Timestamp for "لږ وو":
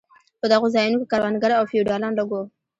2.19-2.43